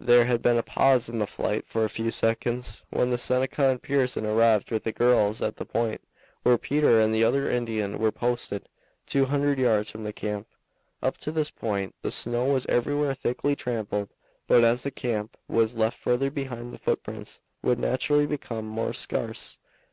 There 0.00 0.24
had 0.24 0.42
been 0.42 0.56
a 0.58 0.62
pause 0.64 1.08
in 1.08 1.20
the 1.20 1.26
flight 1.28 1.64
for 1.68 1.84
a 1.84 1.88
few 1.88 2.10
seconds 2.10 2.84
when 2.90 3.10
the 3.10 3.16
Seneca 3.16 3.66
and 3.66 3.80
Pearson 3.80 4.26
arrived 4.26 4.72
with 4.72 4.82
the 4.82 4.90
girls 4.90 5.40
at 5.40 5.54
the 5.54 5.64
point 5.64 6.00
where 6.42 6.58
Peter 6.58 7.00
and 7.00 7.14
the 7.14 7.22
other 7.22 7.48
Indian 7.48 8.00
were 8.00 8.10
posted, 8.10 8.68
two 9.06 9.26
hundred 9.26 9.60
yards 9.60 9.92
from 9.92 10.02
the 10.02 10.12
camp. 10.12 10.48
Up 11.00 11.16
to 11.18 11.30
this 11.30 11.52
point 11.52 11.94
the 12.02 12.10
snow 12.10 12.46
was 12.46 12.66
everywhere 12.66 13.14
thickly 13.14 13.54
trampled, 13.54 14.08
but 14.48 14.64
as 14.64 14.82
the 14.82 14.90
camp 14.90 15.36
was 15.46 15.76
left 15.76 15.96
further 16.00 16.28
behind 16.28 16.72
the 16.72 16.76
footprints 16.78 17.40
would 17.62 17.78
naturally 17.78 18.26
become 18.26 18.64
more 18.66 18.92
scarce. 18.92 19.60